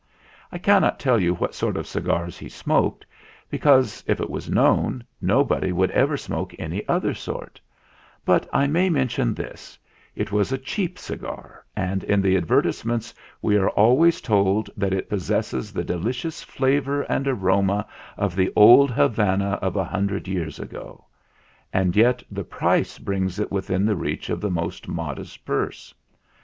I 0.51 0.57
cannot 0.57 0.99
tell 0.99 1.19
you 1.21 1.35
what 1.35 1.53
sort 1.53 1.77
of 1.77 1.85
cigars 1.85 2.35
he 2.35 2.49
smoked, 2.49 3.05
because, 3.51 4.03
if 4.07 4.19
it 4.19 4.31
was 4.31 4.49
known, 4.49 5.03
nobody 5.21 5.71
would 5.71 5.91
ever 5.91 6.17
smoke 6.17 6.55
any 6.57 6.81
other 6.87 7.13
sort; 7.13 7.61
but 8.25 8.49
I 8.51 8.65
may 8.65 8.89
mention 8.89 9.35
this: 9.35 9.77
it 10.15 10.31
was 10.31 10.51
a 10.51 10.57
cheap 10.57 10.97
cigar, 10.97 11.63
and 11.75 12.03
in 12.03 12.19
the 12.19 12.35
advertisements 12.35 13.13
we 13.43 13.57
are 13.57 13.69
always 13.69 14.21
told 14.21 14.71
that 14.75 14.91
it 14.91 15.07
possesses 15.07 15.71
the 15.71 15.83
delicious 15.83 16.41
flavour 16.41 17.03
and 17.03 17.27
aroma 17.27 17.85
of 18.17 18.35
the 18.35 18.51
old 18.55 18.89
Havana 18.89 19.59
of 19.61 19.75
a 19.75 19.83
hun 19.85 20.07
dred 20.07 20.27
years 20.27 20.59
ago; 20.59 21.05
and 21.71 21.95
yet 21.95 22.23
the 22.31 22.43
price 22.43 22.97
brings 22.97 23.37
it 23.37 23.51
within 23.51 23.85
the 23.85 23.95
reach 23.95 24.31
of 24.31 24.41
the 24.41 24.49
most 24.49 24.87
modest 24.87 25.45
purse. 25.45 25.93